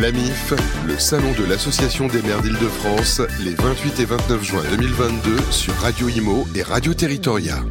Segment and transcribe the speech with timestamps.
[0.00, 0.52] L'AMIF,
[0.88, 6.08] le salon de l'Association des maires d'Île-de-France, les 28 et 29 juin 2022 sur Radio
[6.08, 7.62] Imo et Radio Territoria.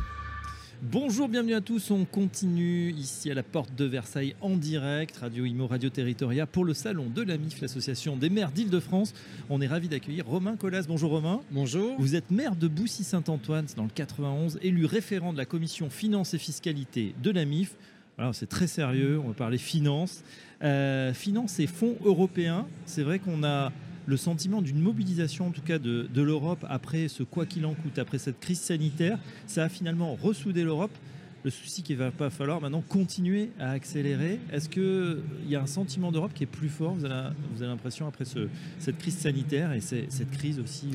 [0.82, 1.92] Bonjour, bienvenue à tous.
[1.92, 6.64] On continue ici à la porte de Versailles en direct, Radio Imo, Radio Territoria, pour
[6.64, 9.14] le salon de l'AMIF, l'Association des maires d'Île-de-France.
[9.50, 10.86] On est ravi d'accueillir Romain Collas.
[10.88, 11.42] Bonjour Romain.
[11.52, 11.96] Bonjour.
[12.00, 16.40] Vous êtes maire de Boussy-Saint-Antoine, dans le 91, élu référent de la commission finances et
[16.40, 17.76] fiscalité de l'AMIF.
[18.18, 20.24] Alors c'est très sérieux, on va parler finances.
[20.64, 23.72] Euh, finances et fonds européens, c'est vrai qu'on a
[24.06, 27.74] le sentiment d'une mobilisation en tout cas de, de l'Europe après ce quoi qu'il en
[27.74, 29.18] coûte, après cette crise sanitaire.
[29.48, 30.92] Ça a finalement ressoudé l'Europe.
[31.44, 34.40] Le souci qu'il va pas falloir maintenant continuer à accélérer.
[34.54, 35.18] Est-ce qu'il
[35.50, 38.48] y a un sentiment d'Europe qui est plus fort Vous avez, l'impression après ce,
[38.80, 40.88] cette crise sanitaire et cette crise aussi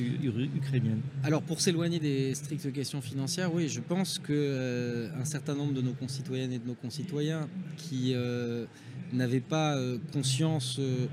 [0.55, 1.01] ukrainienne?
[1.23, 5.73] Alors pour s'éloigner des strictes questions financières, oui, je pense que euh, un certain nombre
[5.73, 7.47] de nos concitoyennes et de nos concitoyens
[7.77, 8.65] qui euh,
[9.13, 11.07] n'avaient pas euh, conscience euh,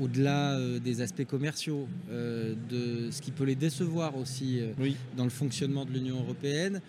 [0.00, 4.96] au-delà des aspects commerciaux de ce qui peut les décevoir aussi Oui.
[5.16, 6.80] dans le fonctionnement de l'Union européenne,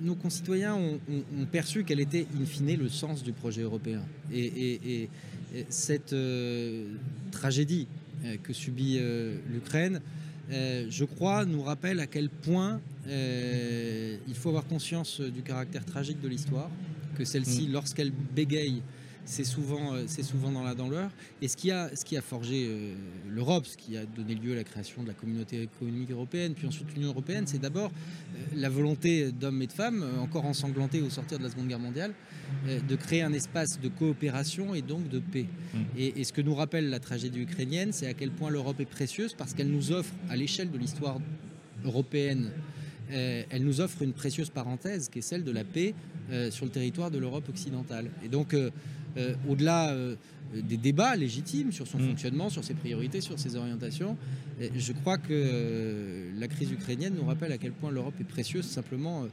[0.00, 4.02] nos concitoyens ont, ont- ont perçu quel était in fine le sens du projet européen.
[4.32, 5.08] Et, et- et-
[5.54, 6.84] et cette euh,
[7.30, 7.86] tragédie
[8.24, 10.00] euh, que subit euh, l'Ukraine,
[10.50, 16.28] je crois, nous rappelle à quel point il faut avoir conscience du caractère tragique de
[16.28, 16.70] l'histoire,
[17.16, 18.82] que celle-ci, lorsqu'elle bégaye,
[19.26, 21.10] c'est souvent, euh, c'est souvent dans la dans l'heure.
[21.42, 22.94] Et ce qui a, ce qui a forgé euh,
[23.28, 26.66] l'Europe, ce qui a donné lieu à la création de la communauté économique européenne, puis
[26.66, 31.10] ensuite l'Union européenne, c'est d'abord euh, la volonté d'hommes et de femmes, encore ensanglantée au
[31.10, 32.14] sortir de la Seconde Guerre mondiale,
[32.66, 35.46] de créer un espace de coopération et donc de paix.
[35.74, 35.78] Mm.
[35.98, 38.84] Et, et ce que nous rappelle la tragédie ukrainienne, c'est à quel point l'Europe est
[38.84, 41.18] précieuse parce qu'elle nous offre, à l'échelle de l'histoire
[41.84, 42.52] européenne,
[43.12, 45.94] euh, elle nous offre une précieuse parenthèse qui est celle de la paix
[46.30, 48.10] euh, sur le territoire de l'Europe occidentale.
[48.24, 48.70] Et donc, euh,
[49.16, 50.14] euh, au-delà euh,
[50.54, 52.08] des débats légitimes sur son Mm.
[52.08, 54.16] fonctionnement, sur ses priorités, sur ses orientations,
[54.60, 58.64] euh, je crois que la crise ukrainienne nous rappelle à quel point l'Europe est précieuse
[58.66, 59.26] simplement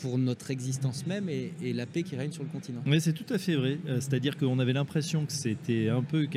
[0.00, 2.80] pour notre existence même et, et la paix qui règne sur le continent.
[2.86, 3.78] Oui, c'est tout à fait vrai.
[3.98, 6.28] C'est-à-dire qu'on avait l'impression que c'était un peu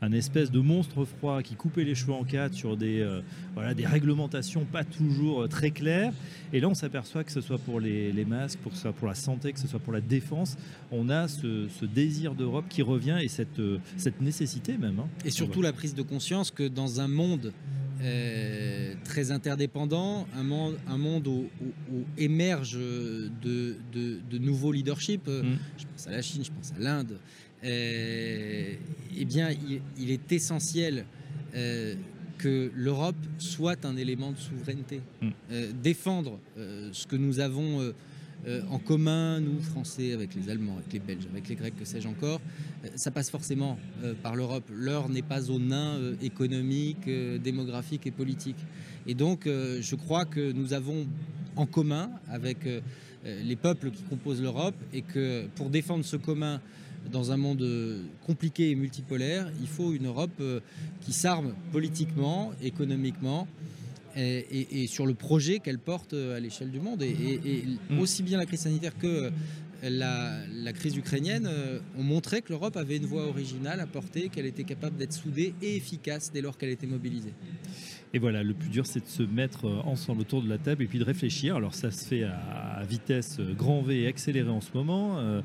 [0.00, 3.20] un, espèce de monstre froid qui coupait les cheveux en quatre sur des, euh,
[3.54, 6.12] voilà, des réglementations pas toujours très claires.
[6.54, 8.92] Et là, on s'aperçoit que ce soit pour les, les masques, pour, que ce soit
[8.92, 10.56] pour la santé, que ce soit pour la défense,
[10.92, 15.00] on a ce, ce désir d'Europe qui revient et cette, euh, cette nécessité même.
[15.00, 15.08] hein.
[15.24, 17.52] Et surtout la prise de conscience que dans un monde
[18.02, 24.70] euh, très interdépendant, un monde, un monde où, où- où émergent de, de- de nouveaux
[24.70, 25.58] leaderships, euh, Mm.
[25.78, 27.18] je pense à la Chine, je pense à l'Inde,
[27.64, 28.78] eh
[29.24, 31.04] bien, il, il est essentiel
[31.56, 31.94] euh,
[32.44, 35.00] que l'Europe soit un élément de souveraineté.
[35.22, 35.28] Mm.
[35.50, 40.76] Euh, défendre euh, ce que nous avons euh, en commun, nous, Français, avec les Allemands,
[40.76, 42.42] avec les Belges, avec les Grecs, que sais-je encore,
[42.96, 43.78] ça passe forcément
[44.22, 44.64] par l'Europe.
[44.70, 48.62] L'heure n'est pas aux nains économiques, euh, démographiques et politiques.
[49.06, 51.06] Et donc, je crois que nous avons
[51.56, 52.58] en commun avec
[53.24, 56.60] les peuples qui composent l'Europe et que pour défendre ce commun
[57.12, 60.60] dans un monde euh, compliqué et multipolaire, il faut une Europe euh,
[61.02, 63.46] qui s'arme politiquement, économiquement
[64.16, 67.02] et, et- et sur le projet qu'elle porte euh, à l'échelle du monde.
[67.02, 67.40] Et,
[67.90, 67.98] Mm.
[67.98, 69.30] aussi bien la crise sanitaire que
[69.82, 71.46] la, la crise ukrainienne
[71.98, 75.52] ont montré que l'Europe avait une voix originale à porter, qu'elle était capable d'être soudée
[75.60, 77.34] et efficace dès lors qu'elle était mobilisée.
[78.14, 80.84] Et voilà, le plus dur, c'est de se mettre euh, ensemble autour de la table
[80.84, 81.56] et puis de réfléchir.
[81.56, 85.42] Alors ça se fait à, vitesse euh, grand V et accélérée en ce moment, euh,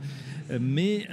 [0.61, 1.07] mais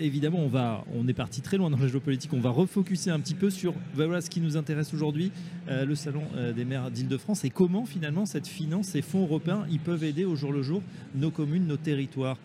[0.00, 2.32] évidemment, on va, on est parti très loin dans la géopolitique.
[2.32, 5.30] On va refocuser un petit peu sur voilà ce qui nous intéresse aujourd'hui,
[5.68, 6.22] le salon
[6.54, 10.36] des maires d'Île-de-France et comment finalement cette finance, ces fonds européens, ils peuvent aider au
[10.36, 10.82] jour le jour
[11.14, 12.36] nos communes, nos territoires.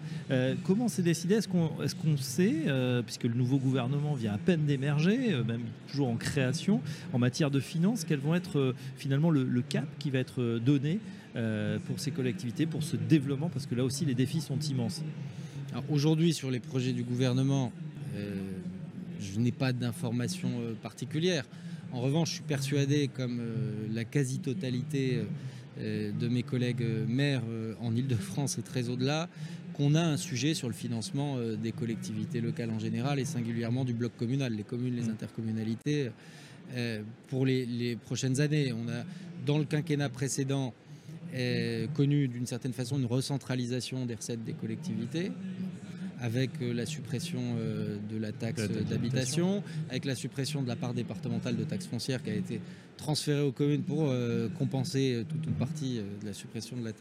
[0.64, 1.36] Comment c'est décidé?
[1.36, 2.64] Est-ce qu'on est sait,
[3.06, 6.82] puisque le nouveau gouvernement vient à peine d'émerger, même toujours en création,
[7.12, 10.42] en matière de finances, quels vont être euh, finalement le, le cap qui va être
[10.42, 11.00] euh, donné
[11.36, 15.04] euh, pour ces collectivités, pour ce développement, parce que là aussi les défis sont immenses.
[15.72, 17.72] Alors, Aujourd'hui, sur les projets du gouvernement,
[18.16, 18.36] euh,
[19.20, 21.46] je n'ai pas d'informations euh, particulières.
[21.92, 25.22] En revanche, je suis persuadé, comme euh, la quasi-totalité
[25.80, 27.42] de mes collègues maires
[27.80, 29.30] en Ile-de-France et très au-delà,
[29.74, 33.94] qu'on a un sujet sur le financement des collectivités locales en général et singulièrement du
[33.94, 35.12] bloc communal, les communes, les Mm.
[35.12, 36.10] intercommunalités,
[37.28, 38.74] pour les, les prochaines années.
[38.74, 39.04] On a,
[39.46, 40.74] dans le quinquennat précédent,
[41.34, 45.32] euh, connu d'une certaine façon une recentralisation des recettes des collectivités.
[46.22, 50.94] Avec euh, la suppression euh, de la taxe d'habitation, avec la suppression de la part
[50.94, 52.60] départementale de taxe foncière qui a été
[52.98, 56.92] transférée aux communes pour euh, compenser toute une partie de la suppression de la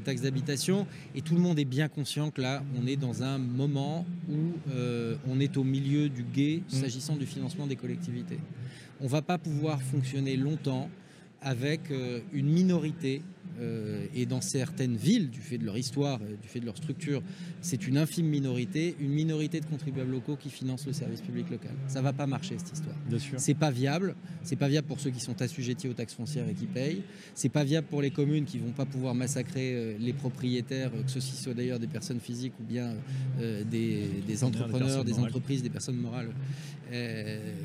[0.00, 0.86] taxe d'habitation.
[1.14, 4.52] Et tout le monde est bien conscient que là, on est dans un moment où
[5.28, 8.38] on est au milieu du guet s'agissant du financement des collectivités.
[9.00, 10.88] On ne va pas pouvoir fonctionner longtemps
[11.42, 11.80] avec
[12.32, 13.22] une minorité
[13.60, 16.76] euh, et dans certaines villes, du fait de leur histoire, euh, du fait de leur
[16.76, 17.22] structure,
[17.60, 21.72] c'est une infime minorité, une minorité de contribuables locaux qui financent le service public local.
[21.88, 22.96] Ça va pas marcher cette histoire.
[23.08, 23.40] Bien sûr.
[23.40, 24.14] C'est pas viable.
[24.42, 27.02] C'est pas viable pour ceux qui sont assujettis aux taxes foncières et qui payent.
[27.34, 31.10] C'est pas viable pour les communes qui vont pas pouvoir massacrer euh, les propriétaires, que
[31.10, 32.94] ceux-ci soient d'ailleurs des personnes physiques ou bien
[33.70, 36.30] des, des entrepreneurs, des entreprises, des personnes morales.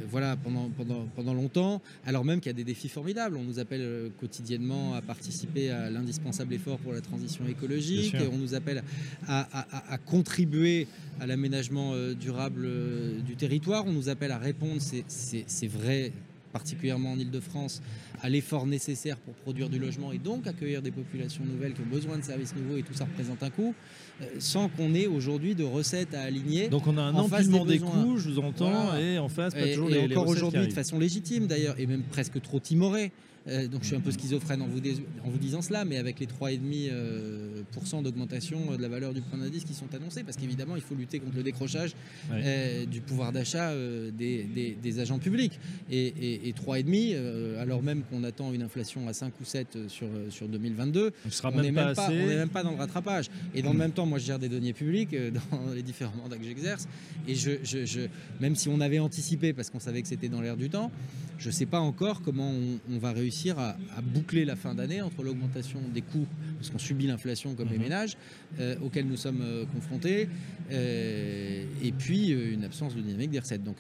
[0.10, 3.38] Voilà, pendant, pendant, pendant longtemps, alors même qu'il y a des défis formidables.
[3.38, 8.16] On nous appelle quotidiennement à participer à l'indispensable effort pour la transition écologique.
[8.32, 8.84] On nous appelle
[9.28, 10.88] à, à- à- à contribuer
[11.20, 13.86] à l'aménagement euh, durable euh, du territoire.
[13.86, 16.12] On nous appelle à répondre, c'est- vrai,
[16.52, 17.82] particulièrement en Ile-de-France,
[18.22, 21.92] à l'effort nécessaire pour produire du logement et donc accueillir des populations nouvelles qui ont
[21.92, 23.74] besoin de services nouveaux et tout ça représente un coût,
[24.22, 26.68] euh, sans qu'on ait aujourd'hui de recettes à aligner.
[26.70, 29.02] Donc on a un empilement des coûts, je vous entends, Voilà.
[29.02, 31.88] et en face, pas Et, toujours et les, encore aujourd'hui de façon légitime d'ailleurs, et
[31.88, 33.12] même presque trop timorée.
[33.50, 35.98] Euh, donc je suis un peu schizophrène en vous, dés- en vous disant cela, mais
[35.98, 40.24] avec les 3,5% euh, d'augmentation euh, de la valeur du point d'indice qui sont annoncés,
[40.24, 41.92] parce qu'évidemment il faut lutter contre le décrochage
[42.32, 42.42] Ouais.
[42.46, 45.60] euh, du pouvoir d'achat euh, des, des- des agents publics.
[45.92, 49.78] Et, et, et 3,5, euh, alors même qu'on attend une inflation à 5 ou 7
[49.90, 51.12] sur, euh, sur 2022,
[51.44, 53.26] On n'est même pas même, même dans le rattrapage.
[53.54, 55.14] Et dans le même temps, moi, je gère des deniers publics
[55.52, 56.88] dans les différents mandats que j'exerce.
[57.28, 58.08] Et je, je- je-
[58.40, 60.92] même si on avait anticipé, parce qu'on savait que c'était dans l'air du temps,
[61.40, 64.74] je ne sais pas encore comment on, on va réussir à, à boucler la fin
[64.76, 66.28] d'année entre l'augmentation des coûts,
[66.58, 67.84] parce qu'on subit l'inflation comme les Mhm.
[67.84, 68.18] ménages,
[68.60, 70.30] euh, auxquels nous sommes euh, confrontés,
[70.72, 73.64] euh, et puis une absence de dynamique des recettes.
[73.64, 73.78] Donc,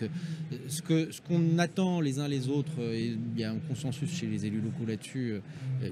[0.67, 4.09] ce que ce qu'on attend les uns les autres, et il y a un consensus
[4.11, 5.35] chez les élus locaux là-dessus,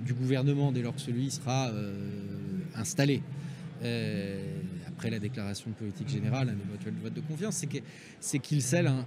[0.06, 1.72] du gouvernement dès lors que celui sera
[2.76, 3.22] installé.
[3.84, 4.40] Euh,
[5.02, 7.80] après la déclaration de politique générale, un éventuel vote de confiance, c'est que-
[8.20, 9.04] c'est qu'il scelle un,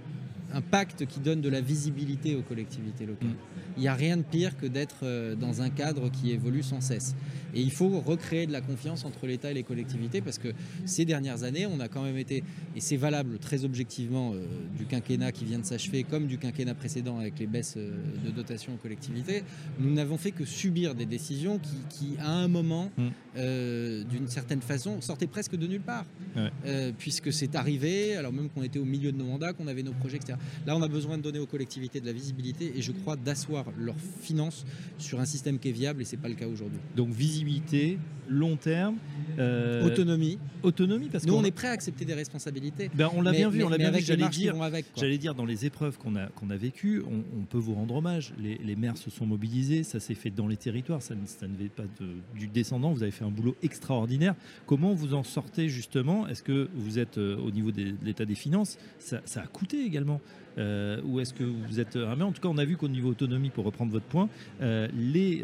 [0.53, 3.29] un pacte qui donne de la visibilité aux collectivités locales.
[3.77, 6.81] Il n'y a rien de pire que d'être euh, dans un cadre qui évolue sans
[6.81, 7.15] cesse.
[7.53, 10.49] Et il faut recréer de la confiance entre l'État et les collectivités parce que
[10.85, 12.43] ces dernières années, on a quand même été,
[12.75, 14.45] et c'est valable très objectivement euh,
[14.77, 17.95] du quinquennat qui vient de s'achever comme du quinquennat précédent avec les baisses euh,
[18.25, 19.43] de dotation aux collectivités,
[19.79, 23.07] nous n'avons fait que subir des décisions qui, qui, à un moment, Mm.
[23.37, 26.05] euh, d'une certaine façon, sortaient presque de nulle part.
[26.35, 26.51] Ouais.
[26.65, 29.83] Euh, puisque c'est arrivé, alors même qu'on était au milieu de nos mandats, qu'on avait
[29.83, 30.37] nos projets, etc.
[30.65, 33.65] Là, on a besoin de donner aux collectivités de la visibilité et je crois d'asseoir
[33.77, 34.65] leurs finances
[34.97, 36.79] sur un système qui est viable et c'est pas le cas aujourd'hui.
[36.95, 37.97] Donc visibilité,
[38.29, 38.95] long terme,
[39.39, 40.37] euh, Autonomie.
[40.63, 42.89] autonomie, parce Nous, qu'on on est prêt à accepter des responsabilités.
[42.93, 44.55] ben, on l'a mais- bien vu, mais- on l'a mais bien vu, j'allais dire.
[44.97, 47.95] J'allais dire, dans les épreuves qu'on a, qu'on a vécues, on, on peut vous rendre
[47.95, 48.33] hommage.
[48.41, 51.47] Les, les maires se sont mobilisés, ça s'est fait dans les territoires, ça, ne- ça
[51.47, 54.35] ne fait pas de- du descendant, vous avez fait un boulot extraordinaire.
[54.65, 56.27] Comment vous en sortez justement?
[56.27, 59.47] Est-ce que vous êtes euh, au niveau des- de l'état des finances ça, ça a
[59.47, 60.21] coûté également
[60.57, 63.09] Euh, Ou est-ce que vous êtes armé En tout cas, on a vu qu'au niveau
[63.09, 64.29] autonomie, pour reprendre votre point,
[64.61, 65.43] euh, les,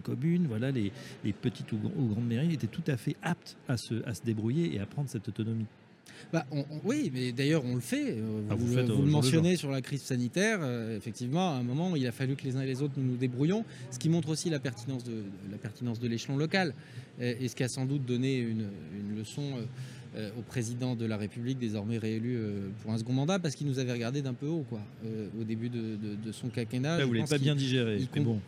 [0.00, 0.90] les communes, voilà, les,
[1.24, 4.14] les petites ou, gr- ou grandes mairies étaient tout à fait aptes à se, à
[4.14, 5.66] se débrouiller et à prendre cette autonomie.
[6.32, 8.16] Bah, on- on- oui, mais d'ailleurs, on le fait.
[8.18, 10.58] Euh, Ah, vous, faites le le mentionnez sur la crise sanitaire.
[10.60, 13.12] euh, effectivement, à un moment, il a fallu que les uns et les autres nous
[13.12, 16.74] nous débrouillons, ce qui montre aussi la pertinence de, la pertinence de l'échelon local
[17.20, 18.66] euh, et ce qui a sans doute donné une,
[18.98, 19.62] une leçon euh,
[20.16, 23.66] euh, au président de la République, désormais réélu euh, pour un second mandat, parce qu'il
[23.68, 26.98] nous avait regardé d'un peu haut quoi, euh, au début de, de- de son quinquennat.
[26.98, 28.00] Là, vous l'avez pas bien digéré.
[28.12, 28.40] comp- bon.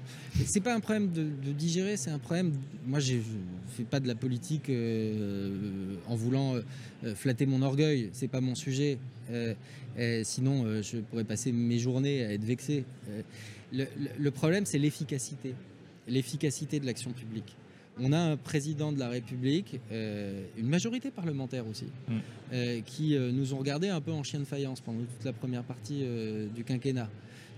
[0.45, 2.53] c'est pas un problème de, de digérer, c'est un problème.
[2.87, 3.15] Moi, je
[3.77, 4.71] fais pas de la politique
[6.09, 6.57] en voulant
[7.15, 8.11] flatter mon orgueil.
[8.13, 8.99] C'est pas mon sujet.
[10.25, 12.85] Sinon, je pourrais passer mes journées à être vexé.
[13.73, 15.55] Le, le- le problème, c'est l'efficacité,
[16.09, 17.57] l'efficacité de l'action publique.
[18.01, 22.13] On a un président de la République, euh, une majorité parlementaire aussi, Mm.
[22.55, 25.33] euh, qui euh, nous ont regardé un peu en chien de faïence pendant toute la
[25.33, 26.03] première partie
[26.55, 27.11] du quinquennat,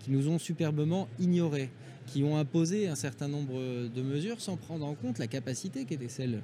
[0.04, 1.70] qui nous ont superbement ignorés,
[2.08, 3.54] qui ont imposé un certain nombre
[3.88, 6.42] de mesures sans prendre en compte la capacité qui était celle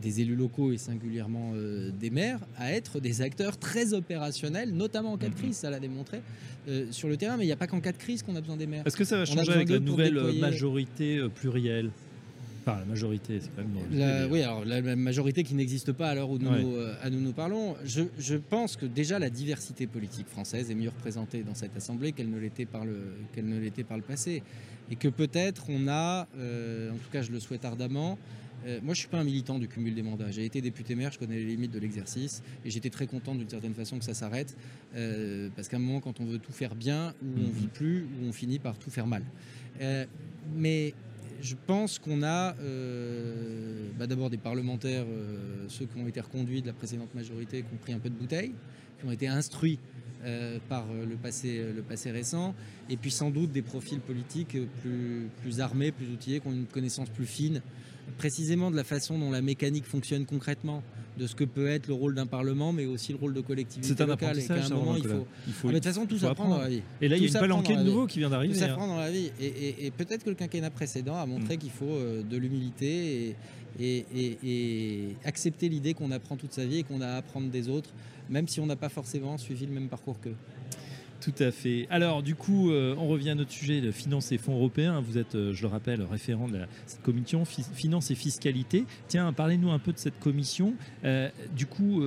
[0.00, 1.52] des élus locaux et singulièrement
[2.00, 5.38] des maires à être des acteurs très opérationnels, notamment en cas de Mhm.
[5.38, 6.22] crise, ça l'a démontré,
[6.92, 7.36] sur le terrain.
[7.36, 8.86] Mais il n'y a pas qu'en cas de crise qu'on a besoin des maires.
[8.86, 11.90] Est-ce que ça va changer avec la nouvelle déployer- majorité plurielle?
[12.66, 13.98] La majorité, c'est quand même.
[13.98, 16.62] La, oui, alors la, la majorité qui n'existe pas à l'heure où nous, Ouais.
[16.64, 17.74] euh, à nous nous parlons.
[17.84, 22.12] Je, je pense que déjà la diversité politique française est mieux représentée dans cette assemblée
[22.12, 22.96] qu'elle ne l'était par le
[23.34, 24.42] qu'elle ne l'était par le passé,
[24.90, 28.18] et que peut-être on a, euh, en tout cas je le souhaite ardemment,
[28.64, 30.30] moi, je ne suis pas un militant du cumul des mandats.
[30.30, 33.48] J'ai été député maire, je connais les limites de l'exercice et j'étais très content d'une
[33.48, 34.56] certaine façon que ça s'arrête.
[35.56, 38.28] parce qu'à un moment, quand on veut tout faire bien, ou on vit plus, ou
[38.28, 39.24] on finit par tout faire mal.
[40.54, 40.94] mais
[41.42, 42.54] je pense qu'on a
[43.98, 45.04] bah, d'abord des parlementaires,
[45.68, 48.14] ceux qui ont été reconduits de la précédente majorité, qui ont pris un peu de
[48.14, 48.52] bouteille,
[48.98, 49.78] qui ont été instruits
[50.24, 52.54] euh, par euh, le passé, euh, le passé récent,
[52.88, 57.08] et puis sans doute des profils politiques plus armés, plus outillés, qui ont une connaissance
[57.08, 57.60] plus fine,
[58.18, 60.82] précisément de la façon dont la mécanique fonctionne concrètement,
[61.18, 63.94] de ce que peut être le rôle d'un parlement, mais aussi le rôle de collectivité
[63.94, 64.38] C'est un locale.
[64.38, 65.26] Et qu'à un moment, il faut.
[65.46, 66.82] Il faut ah, de toute façon, tout s'apprend dans la vie.
[67.00, 68.54] Et là, il y a une palanquée de nouveau qui vient d'arriver.
[68.54, 68.88] Tout s'apprend hein.
[68.88, 69.30] dans la vie.
[69.40, 71.58] Et, peut-être que le quinquennat précédent a montré mm.
[71.58, 73.36] qu'il faut de l'humilité
[73.78, 77.68] et, et accepter l'idée qu'on apprend toute sa vie et qu'on a à apprendre des
[77.68, 77.90] autres
[78.28, 80.36] même si on n'a pas forcément suivi le même parcours qu'eux.
[81.22, 81.86] Tout à fait.
[81.88, 85.00] Alors, du coup, euh, on revient à notre sujet de finances et fonds européens.
[85.00, 88.86] Vous êtes, euh, je le rappelle, référent de cette commission finance et fiscalité.
[89.06, 90.74] Tiens, parlez-nous un peu de cette commission.
[91.04, 92.02] Euh, du coup,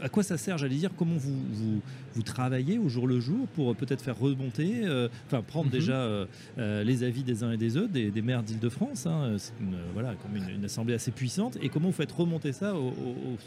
[0.00, 1.80] à, quoi ça sert, j'allais dire Comment vous,
[2.14, 4.82] vous, travaillez au jour le jour pour peut-être faire remonter,
[5.26, 5.72] enfin, prendre mhm.
[5.72, 6.26] déjà
[6.56, 10.36] les avis des uns et des autres, des, maires d'Île-de-France hein, C'est une, voilà, comme
[10.36, 11.56] une, assemblée assez puissante.
[11.62, 12.92] Et comment vous faites remonter ça au,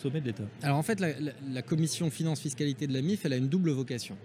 [0.01, 0.43] sommet de l'État?
[0.63, 1.09] Alors, en fait, la,
[1.51, 4.17] la commission finance fiscalité de la MIF, elle a une double vocation.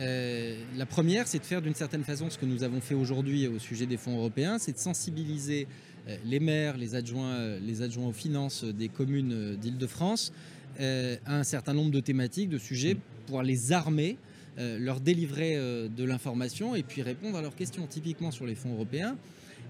[0.00, 3.46] Euh, la première, c'est de faire d'une certaine façon ce que nous avons fait aujourd'hui
[3.48, 5.66] au sujet des fonds européens, c'est de sensibiliser
[6.08, 10.32] euh, les maires, les adjoints, euh, les adjoints aux finances des communes d'Île-de-France
[10.78, 12.96] à un certain nombre de thématiques, de sujets,
[13.26, 14.16] pour les armer
[14.56, 17.86] leur délivrer de l'information et puis répondre à leurs questions.
[17.86, 19.16] Typiquement sur les fonds européens,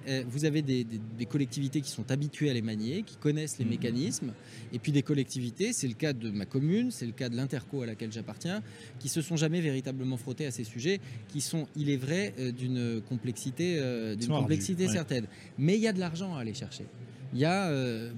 [0.09, 0.87] euh, vous avez des,
[1.29, 3.73] collectivités qui sont habituées à les manier, qui connaissent les mhm.
[3.73, 4.33] mécanismes,
[4.73, 7.83] et puis des collectivités, c'est le cas de ma commune, c'est le cas de l'interco
[7.83, 8.63] à laquelle j'appartiens,
[8.99, 12.53] qui se sont jamais véritablement frottées à ces sujets, qui sont, il est vrai, euh,
[12.53, 15.27] d'une complexité, euh, d'une complexité certaine.
[15.59, 16.85] Mais il y a de l'argent à aller chercher.
[17.35, 17.71] Il y a,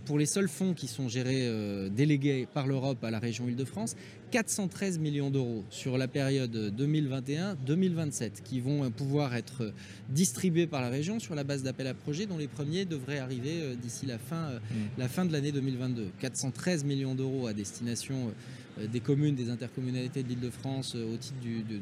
[0.05, 1.49] pour les seuls fonds qui sont gérés,
[1.91, 3.97] délégués par l'Europe à la région Île-de-France,
[4.31, 9.73] 413 millions d'euros sur la période 2021-2027 qui vont pouvoir être
[10.09, 13.61] distribués par la région sur la base d'appels à projets dont les premiers devraient arriver
[13.61, 14.75] euh, d'ici la fin, euh, mmh.
[14.99, 16.09] la fin de l'année 2022.
[16.21, 18.33] 413 millions d'euros à destination
[18.79, 21.81] euh, des communes, des intercommunalités de l'Île-de-France au titre du, de,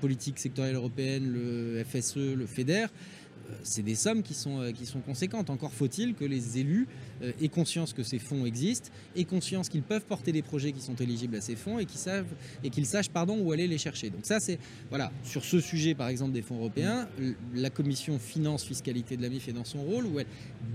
[0.00, 2.86] politique sectorielle européenne, le FSE, le FEDER
[3.62, 5.50] c'est des sommes qui sont, qui sont conséquentes.
[5.50, 7.09] Encore faut-il que les élus euh,
[7.40, 10.94] aient conscience que ces fonds existent, aient conscience qu'ils peuvent porter des projets qui sont
[10.96, 12.26] éligibles à ces fonds et qu'ils savent
[12.64, 14.10] et qu'ils sachent pardon où aller les chercher.
[14.10, 14.58] Donc ça c'est
[14.88, 17.08] voilà sur ce sujet par exemple des fonds européens,
[17.54, 20.26] la commission finance fiscalité de la MIF est dans son rôle où elle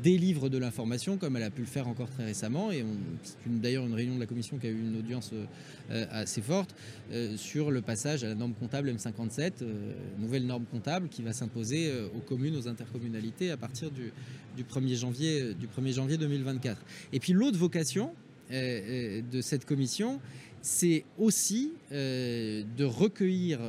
[0.03, 2.85] délivre de l'information comme elle a pu le faire encore très récemment et
[3.23, 5.31] c'est d'ailleurs une réunion de la commission qui a eu une audience
[5.91, 6.75] euh, assez forte
[7.11, 9.53] euh, sur le passage à la norme comptable M57,
[10.19, 14.11] nouvelle norme comptable qui va s'imposer aux communes, aux intercommunalités à partir du,
[14.55, 16.81] du 1er janvier, du 1er janvier 2024.
[17.13, 18.11] Et puis l'autre vocation
[18.51, 20.19] euh, euh, de cette commission,
[20.61, 23.59] c'est aussi euh, de recueillir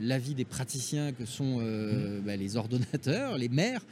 [0.00, 1.58] l'avis des praticiens que sont
[2.24, 3.84] bah, les ordonnateurs, les maires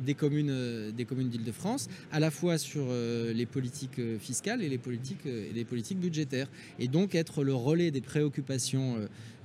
[0.00, 2.86] des communes des communes d'Île-de-France, à la fois sur
[3.34, 6.48] les politiques fiscales et les politiques, et les politiques budgétaires.
[6.78, 8.96] Et donc être le relais des préoccupations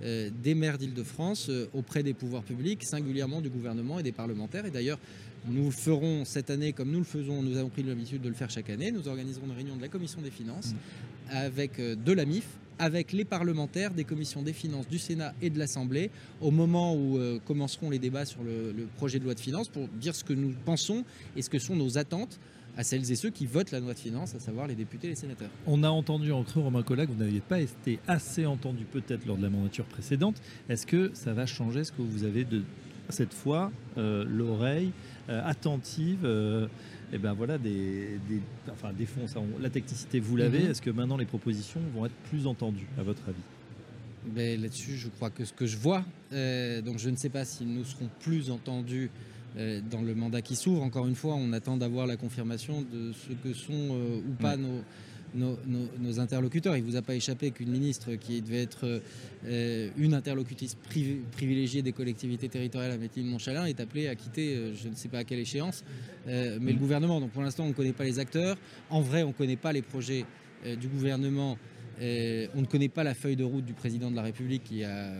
[0.01, 4.65] des maires d'Île-de-France auprès des pouvoirs publics, singulièrement du gouvernement et des parlementaires.
[4.65, 4.99] Et d'ailleurs,
[5.47, 8.49] nous ferons cette année comme nous le faisons, nous avons pris l'habitude de le faire
[8.49, 8.91] chaque année.
[8.91, 10.73] Nous organiserons une réunion de la commission des finances
[11.29, 12.45] avec euh, de la MIF,
[12.77, 17.17] avec les parlementaires des commissions des finances du Sénat et de l'Assemblée au moment où
[17.17, 20.33] euh, commenceront les débats sur le, projet de loi de finances pour dire ce que
[20.33, 21.03] nous pensons
[21.35, 22.39] et ce que sont nos attentes
[22.77, 25.09] à celles et ceux qui votent la loi de finances, à savoir les députés et
[25.09, 25.49] les sénateurs.
[25.67, 29.25] On a entendu en creux, Romain Collat, que vous n'aviez pas été assez entendu peut-être
[29.25, 30.41] lors de la mandature précédente.
[30.69, 32.63] Est-ce que ça va changer ce que vous avez de
[33.09, 34.91] cette fois euh, l'oreille
[35.29, 36.19] attentive.
[36.23, 36.67] Euh,
[37.11, 38.19] et ben voilà des,
[38.71, 39.25] enfin des fonds.
[39.59, 40.59] la technicité, vous l'avez.
[40.59, 40.71] Mhm.
[40.71, 43.37] Est-ce que maintenant les propositions vont être plus entendues, à votre avis?
[44.25, 47.65] Ben, Là-dessus, je crois que ce que je vois, donc je ne sais pas si
[47.65, 49.09] nous serons plus entendus
[49.55, 50.83] dans le mandat qui s'ouvre.
[50.83, 54.83] Encore une fois, on attend d'avoir la confirmation de ce que sont ou pas nos,
[55.33, 56.75] nos, interlocuteurs.
[56.77, 59.01] Il ne vous a pas échappé qu'une ministre qui devait être
[59.45, 60.75] euh, une interlocutrice
[61.31, 65.19] privilégiée des collectivités territoriales, Mathilde Monchalin, est appelée à quitter, euh, je ne sais pas
[65.19, 65.83] à quelle échéance,
[66.27, 67.19] euh, mais le gouvernement.
[67.19, 68.57] Donc pour l'instant, on ne connaît pas les acteurs.
[68.89, 70.25] En vrai, on ne connaît pas les projets
[70.79, 71.57] du gouvernement.
[72.01, 75.13] on ne connaît pas la feuille de route du président de la République qui a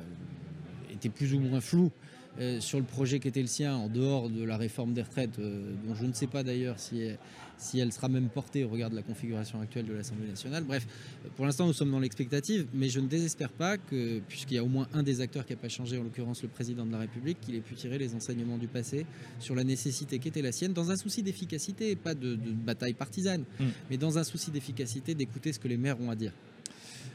[0.92, 1.92] été plus ou moins floue
[2.40, 5.38] euh, sur le projet qui était le sien, en dehors de la réforme des retraites,
[5.40, 7.18] euh, dont je ne sais pas d'ailleurs si, elle-
[7.58, 10.64] si elle sera même portée au regard de la configuration actuelle de l'Assemblée nationale.
[10.64, 10.88] Bref,
[11.36, 14.64] pour l'instant, nous sommes dans l'expectative, mais je ne désespère pas que, puisqu'il y a
[14.64, 17.00] au moins un des acteurs qui n'a pas changé, en l'occurrence le président de la
[17.00, 19.06] République, qu'il ait pu tirer les enseignements du passé
[19.42, 22.94] sur la nécessité qui était la sienne, dans un souci d'efficacité, pas de, de bataille
[22.94, 23.66] partisane, Mm.
[23.90, 26.32] mais dans un souci d'efficacité, d'écouter ce que les maires ont à dire.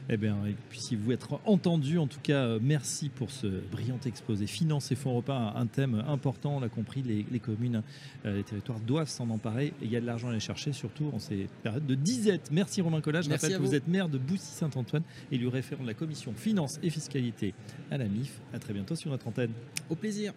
[0.09, 3.47] Eh bien, et puis si vous être entendu, en tout cas, euh, merci pour ce
[3.47, 4.45] brillant exposé.
[4.45, 7.81] Finance et fonds repas, un thème important, on l'a compris, les, les communes,
[8.25, 9.67] euh, les territoires doivent s'en emparer.
[9.81, 12.49] Et il y a de l'argent à aller chercher, surtout en ces périodes de disette.
[12.51, 13.21] Merci Romain Collat.
[13.21, 13.75] Je Merci rappelle à que vous vous.
[13.75, 17.53] êtes maire de Boussy-Saint-Antoine, élu référent de la commission finance et fiscalité
[17.89, 18.39] à la MIF.
[18.53, 19.51] À très bientôt sur notre antenne.
[19.89, 20.33] Au plaisir.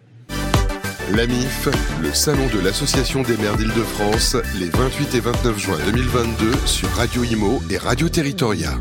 [1.15, 1.67] La MIF,
[2.01, 7.23] le salon de l'Association des maires d'Île-de-France, les 28 et 29 juin 2022 sur Radio
[7.23, 8.77] Imo et Radio Territoria.